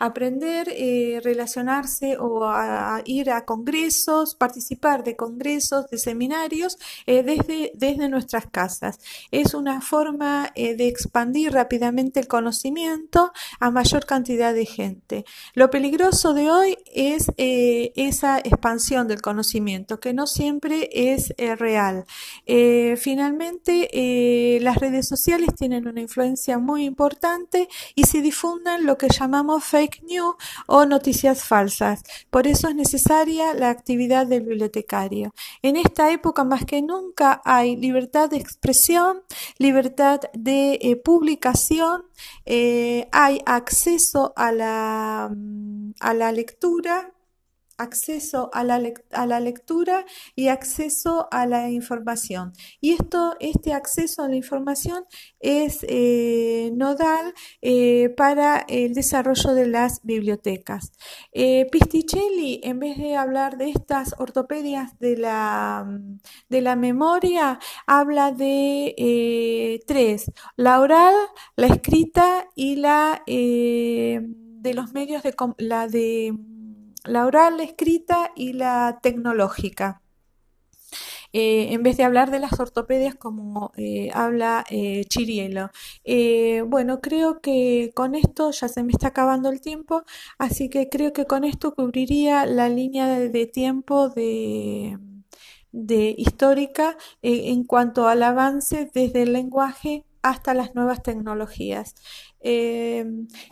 aprender, 0.00 0.72
eh, 0.74 1.20
relacionarse 1.22 2.16
o 2.18 2.44
a, 2.44 3.02
ir 3.04 3.30
a 3.30 3.44
congresos, 3.44 4.34
participar 4.34 5.04
de 5.04 5.14
congresos, 5.14 5.88
de 5.90 5.98
seminarios 5.98 6.78
eh, 7.06 7.22
desde, 7.22 7.70
desde 7.74 8.08
nuestras 8.08 8.46
casas. 8.46 8.98
Es 9.30 9.52
una 9.52 9.82
forma 9.82 10.50
eh, 10.54 10.74
de 10.74 10.88
expandir 10.88 11.52
rápidamente 11.52 12.18
el 12.18 12.28
conocimiento 12.28 13.30
a 13.60 13.70
mayor 13.70 14.06
cantidad 14.06 14.54
de 14.54 14.64
gente. 14.64 15.24
Lo 15.54 15.68
peligroso 15.70 16.32
de 16.32 16.50
hoy 16.50 16.78
es 16.86 17.30
esa 17.36 18.38
expansión 18.38 19.06
del 19.06 19.20
conocimiento, 19.20 20.00
que 20.00 20.14
no 20.14 20.26
siempre 20.26 20.88
es 20.92 21.34
real. 21.58 22.04
finalmente, 22.96 24.58
las 24.62 24.78
redes 24.78 25.06
sociales 25.06 25.54
tienen 25.54 25.86
una 25.86 26.00
influencia 26.00 26.58
muy 26.58 26.84
importante 26.84 27.68
y 27.94 28.04
se 28.04 28.22
difunden 28.22 28.86
lo 28.86 28.96
que 28.96 29.08
llamamos 29.08 29.62
fake 29.64 29.89
news 30.02 30.34
o 30.66 30.84
noticias 30.86 31.44
falsas. 31.44 32.02
Por 32.30 32.46
eso 32.46 32.68
es 32.68 32.74
necesaria 32.74 33.54
la 33.54 33.70
actividad 33.70 34.26
del 34.26 34.42
bibliotecario. 34.42 35.32
En 35.62 35.76
esta 35.76 36.10
época 36.10 36.44
más 36.44 36.64
que 36.64 36.82
nunca 36.82 37.40
hay 37.44 37.76
libertad 37.76 38.30
de 38.30 38.38
expresión, 38.38 39.22
libertad 39.58 40.20
de 40.32 40.78
eh, 40.80 40.96
publicación, 40.96 42.04
eh, 42.46 43.08
hay 43.12 43.40
acceso 43.46 44.32
a 44.36 44.52
la, 44.52 45.30
mm, 45.34 45.92
a 46.00 46.14
la 46.14 46.32
lectura 46.32 47.12
acceso 47.80 48.50
a 48.52 48.62
la, 48.62 48.80
a 49.12 49.26
la, 49.26 49.40
lectura 49.40 50.04
y 50.36 50.48
acceso 50.48 51.28
a 51.30 51.46
la 51.46 51.70
información. 51.70 52.52
Y 52.80 52.92
esto, 52.92 53.36
este 53.40 53.72
acceso 53.72 54.22
a 54.22 54.28
la 54.28 54.36
información 54.36 55.04
es 55.40 55.78
eh, 55.88 56.70
nodal 56.74 57.32
eh, 57.62 58.10
para 58.16 58.64
el 58.68 58.92
desarrollo 58.94 59.54
de 59.54 59.66
las 59.66 60.00
bibliotecas. 60.02 60.92
Eh, 61.32 61.66
Pisticelli, 61.72 62.60
en 62.62 62.78
vez 62.80 62.98
de 62.98 63.16
hablar 63.16 63.56
de 63.56 63.70
estas 63.70 64.14
ortopedias 64.18 64.98
de 64.98 65.16
la, 65.16 65.86
de 66.48 66.60
la 66.60 66.76
memoria, 66.76 67.58
habla 67.86 68.32
de 68.32 69.82
tres, 69.86 70.30
la 70.56 70.80
oral, 70.80 71.14
la 71.56 71.66
escrita 71.68 72.46
y 72.54 72.76
la 72.76 73.22
de 74.60 74.74
los 74.74 74.92
medios 74.92 75.22
de 75.22 75.34
la 75.58 75.88
de 75.88 76.34
la 77.04 77.26
oral, 77.26 77.58
la 77.58 77.64
escrita 77.64 78.32
y 78.36 78.52
la 78.52 79.00
tecnológica. 79.02 80.02
Eh, 81.32 81.72
en 81.72 81.82
vez 81.84 81.96
de 81.96 82.04
hablar 82.04 82.30
de 82.30 82.40
las 82.40 82.58
ortopedias 82.58 83.14
como 83.14 83.72
eh, 83.76 84.10
habla 84.14 84.64
eh, 84.68 85.04
Chirielo. 85.04 85.70
bueno, 86.66 87.00
creo 87.00 87.40
que 87.40 87.92
con 87.94 88.14
esto 88.14 88.50
ya 88.50 88.68
se 88.68 88.82
me 88.82 88.92
está 88.92 89.08
acabando 89.08 89.48
el 89.50 89.60
tiempo, 89.60 90.02
así 90.38 90.68
que 90.68 90.88
creo 90.88 91.12
que 91.12 91.26
con 91.26 91.44
esto 91.44 91.74
cubriría 91.74 92.46
la 92.46 92.68
línea 92.68 93.06
de, 93.08 93.46
tiempo 93.46 94.08
de, 94.08 94.98
de 95.72 96.14
histórica 96.18 96.96
en 97.22 97.64
cuanto 97.64 98.08
al 98.08 98.22
avance 98.22 98.90
desde 98.92 99.22
el 99.22 99.32
lenguaje 99.32 100.04
hasta 100.22 100.54
las 100.54 100.74
nuevas 100.74 101.02
tecnologías. 101.02 101.94
Eh, 102.40 103.04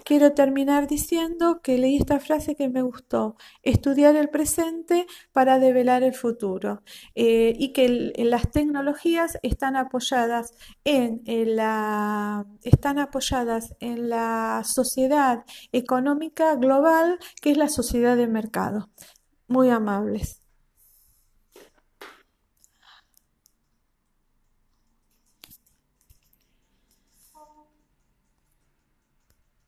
quiero 0.05 0.33
terminar 0.33 0.87
diciendo 0.87 1.61
que 1.63 1.79
leí 1.79 1.97
esta 1.97 2.21
frase 2.21 2.57
que 2.57 2.69
me 2.69 2.83
gustó, 2.83 3.37
estudiar 3.63 4.17
el 4.17 4.29
presente 4.29 5.07
para 5.33 5.59
develar 5.59 6.03
el 6.03 6.15
futuro 6.15 6.83
eh, 7.15 7.55
y 7.59 7.73
que 7.73 8.13
las 8.17 8.51
tecnologías 8.51 9.39
están 9.43 9.77
apoyadas 9.77 10.53
en, 10.85 11.23
la, 11.57 12.47
están 12.63 12.99
apoyadas 12.99 13.75
en 13.81 14.09
la 14.09 14.63
sociedad 14.65 15.45
económica 15.73 16.55
global 16.57 17.19
que 17.43 17.51
es 17.51 17.57
la 17.57 17.69
sociedad 17.69 18.17
de 18.17 18.27
mercado. 18.27 18.91
Muy 19.49 19.71
amables. 19.71 20.43